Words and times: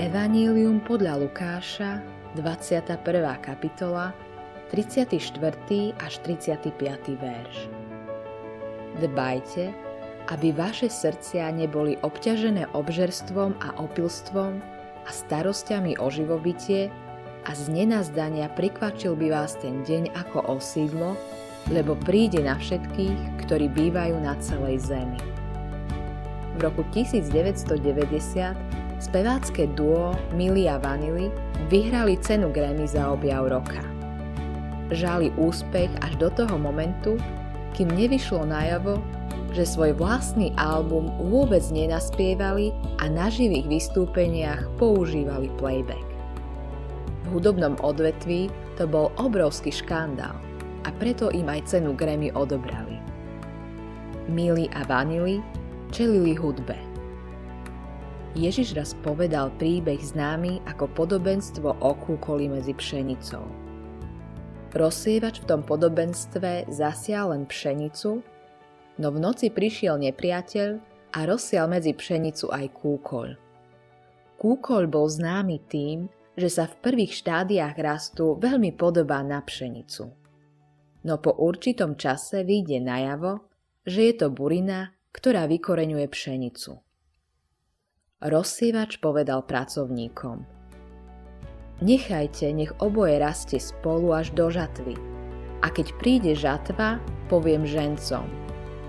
Evanílium 0.00 0.80
podľa 0.80 1.20
Lukáša, 1.20 2.00
21. 2.32 3.04
kapitola, 3.44 4.16
34. 4.72 5.12
až 6.00 6.12
35. 6.24 7.20
verš. 7.20 7.56
Dbajte, 8.96 9.76
aby 10.32 10.56
vaše 10.56 10.88
srdcia 10.88 11.52
neboli 11.52 12.00
obťažené 12.00 12.72
obžerstvom 12.72 13.60
a 13.60 13.76
opilstvom 13.76 14.64
a 15.04 15.10
starostiami 15.12 16.00
o 16.00 16.08
živobytie 16.08 16.88
a 17.44 17.52
z 17.52 17.68
nenazdania 17.68 18.48
prikvačil 18.56 19.12
by 19.12 19.36
vás 19.36 19.60
ten 19.60 19.84
deň 19.84 20.16
ako 20.16 20.48
osídlo, 20.48 21.12
lebo 21.68 21.92
príde 22.08 22.40
na 22.40 22.56
všetkých, 22.56 23.44
ktorí 23.44 23.68
bývajú 23.68 24.16
na 24.16 24.32
celej 24.40 24.80
zemi. 24.80 25.20
V 26.56 26.64
roku 26.64 26.88
1990 26.88 28.79
spevácké 29.00 29.66
duo 29.74 30.14
Milly 30.36 30.68
a 30.68 30.76
Vanily 30.76 31.32
vyhrali 31.72 32.20
cenu 32.20 32.52
Grammy 32.52 32.84
za 32.84 33.08
objav 33.10 33.48
roka 33.48 33.90
žali 34.90 35.30
úspech 35.38 35.90
až 36.02 36.18
do 36.18 36.28
toho 36.30 36.58
momentu, 36.58 37.16
kým 37.74 37.88
nevyšlo 37.94 38.42
najavo, 38.46 38.98
že 39.50 39.66
svoj 39.66 39.98
vlastný 39.98 40.54
album 40.58 41.10
vôbec 41.18 41.62
nenaspievali 41.70 42.74
a 43.02 43.10
na 43.10 43.30
živých 43.30 43.66
vystúpeniach 43.66 44.66
používali 44.78 45.50
playback. 45.58 46.06
V 47.26 47.38
hudobnom 47.38 47.78
odvetví 47.82 48.50
to 48.74 48.86
bol 48.86 49.14
obrovský 49.18 49.70
škandál 49.70 50.34
a 50.86 50.88
preto 50.98 51.30
im 51.30 51.46
aj 51.50 51.70
cenu 51.70 51.94
Grammy 51.94 52.34
odobrali. 52.34 52.98
Milly 54.30 54.70
a 54.74 54.86
Vanily 54.86 55.42
čelili 55.90 56.38
hudbe. 56.38 56.89
Ježiš 58.38 58.78
raz 58.78 58.94
povedal 59.02 59.50
príbeh 59.58 59.98
známy 59.98 60.62
ako 60.62 60.86
podobenstvo 60.94 61.82
o 61.82 61.92
kúkoli 61.98 62.46
medzi 62.46 62.70
pšenicou. 62.70 63.42
Rozsievač 64.70 65.42
v 65.42 65.48
tom 65.50 65.66
podobenstve 65.66 66.70
zasial 66.70 67.34
len 67.34 67.42
pšenicu, 67.42 68.22
no 69.02 69.06
v 69.10 69.18
noci 69.18 69.50
prišiel 69.50 69.98
nepriateľ 69.98 70.68
a 71.10 71.18
rozsial 71.26 71.66
medzi 71.66 71.90
pšenicu 71.90 72.54
aj 72.54 72.66
kúkol. 72.70 73.34
Kúkol 74.38 74.86
bol 74.86 75.10
známy 75.10 75.66
tým, 75.66 76.06
že 76.38 76.54
sa 76.54 76.70
v 76.70 76.78
prvých 76.86 77.18
štádiách 77.18 77.74
rastu 77.82 78.38
veľmi 78.38 78.78
podobá 78.78 79.26
na 79.26 79.42
pšenicu. 79.42 80.06
No 81.02 81.18
po 81.18 81.34
určitom 81.34 81.98
čase 81.98 82.46
vyjde 82.46 82.78
najavo, 82.78 83.42
že 83.82 84.06
je 84.06 84.14
to 84.22 84.30
burina, 84.30 84.94
ktorá 85.10 85.50
vykoreňuje 85.50 86.06
pšenicu. 86.06 86.78
Rozsievač 88.20 89.00
povedal 89.00 89.42
pracovníkom– 89.42 90.44
Nechajte, 91.80 92.52
nech 92.52 92.76
oboje 92.76 93.16
rastie 93.16 93.56
spolu 93.56 94.12
až 94.12 94.36
do 94.36 94.52
žatvy. 94.52 95.00
A 95.64 95.72
keď 95.72 95.96
príde 95.96 96.36
žatva, 96.36 97.00
poviem 97.32 97.64
žencom. 97.64 98.28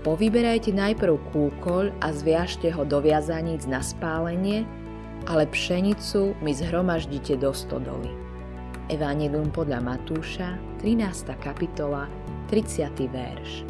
Povyberajte 0.00 0.72
najprv 0.72 1.20
kúkoľ 1.28 2.00
a 2.00 2.08
zviažte 2.16 2.72
ho 2.72 2.88
do 2.88 3.04
viazaníc 3.04 3.68
na 3.68 3.84
spálenie, 3.84 4.64
ale 5.28 5.44
pšenicu 5.44 6.32
mi 6.40 6.56
zhromaždite 6.56 7.36
do 7.36 7.52
stodoly. 7.52 8.08
Evangelium 8.88 9.52
podľa 9.52 9.84
Matúša, 9.84 10.56
13. 10.80 11.36
kapitola, 11.44 12.08
30. 12.48 12.88
verš. 13.04 13.68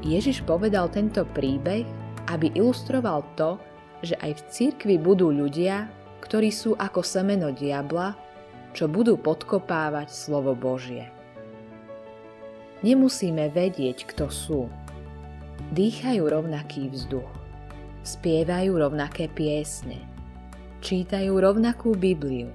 Ježiš 0.00 0.40
povedal 0.48 0.88
tento 0.88 1.28
príbeh, 1.36 1.84
aby 2.32 2.48
ilustroval 2.56 3.28
to, 3.36 3.60
že 4.04 4.16
aj 4.20 4.32
v 4.36 4.42
cirkvi 4.52 4.96
budú 5.00 5.32
ľudia, 5.32 5.88
ktorí 6.24 6.48
sú 6.52 6.76
ako 6.76 7.00
semeno 7.04 7.52
diabla, 7.52 8.16
čo 8.76 8.88
budú 8.88 9.20
podkopávať 9.20 10.08
slovo 10.12 10.52
Božie. 10.56 11.08
Nemusíme 12.84 13.48
vedieť, 13.48 14.04
kto 14.08 14.28
sú. 14.28 14.68
Dýchajú 15.72 16.28
rovnaký 16.28 16.92
vzduch, 16.92 17.28
spievajú 18.04 18.76
rovnaké 18.76 19.32
piesne, 19.32 20.04
čítajú 20.84 21.40
rovnakú 21.40 21.96
Bibliu. 21.96 22.52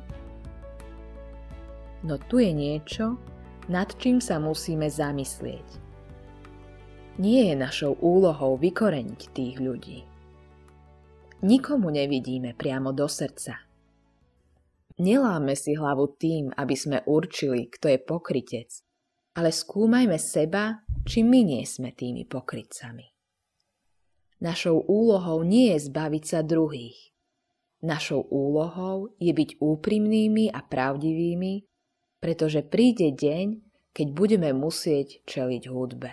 No 2.06 2.22
tu 2.30 2.38
je 2.38 2.54
niečo, 2.54 3.18
nad 3.66 3.90
čím 3.98 4.22
sa 4.22 4.38
musíme 4.38 4.86
zamyslieť. 4.86 5.68
Nie 7.18 7.52
je 7.52 7.56
našou 7.58 7.98
úlohou 8.00 8.56
vykoreniť 8.56 9.22
tých 9.34 9.58
ľudí 9.58 10.09
nikomu 11.42 11.90
nevidíme 11.90 12.54
priamo 12.54 12.92
do 12.92 13.08
srdca. 13.08 13.64
Neláme 15.00 15.56
si 15.56 15.80
hlavu 15.80 16.12
tým, 16.20 16.52
aby 16.60 16.76
sme 16.76 17.00
určili, 17.08 17.72
kto 17.72 17.88
je 17.88 18.00
pokrytec, 18.04 18.70
ale 19.40 19.56
skúmajme 19.56 20.20
seba, 20.20 20.84
či 21.08 21.24
my 21.24 21.40
nie 21.48 21.64
sme 21.64 21.96
tými 21.96 22.28
pokrytcami. 22.28 23.08
Našou 24.44 24.84
úlohou 24.88 25.44
nie 25.48 25.72
je 25.76 25.88
zbaviť 25.88 26.24
sa 26.24 26.40
druhých. 26.44 27.12
Našou 27.80 28.28
úlohou 28.28 29.16
je 29.20 29.32
byť 29.32 29.64
úprimnými 29.64 30.52
a 30.52 30.60
pravdivými, 30.60 31.64
pretože 32.20 32.60
príde 32.68 33.16
deň, 33.16 33.64
keď 33.96 34.08
budeme 34.12 34.52
musieť 34.52 35.24
čeliť 35.24 35.64
hudbe. 35.72 36.12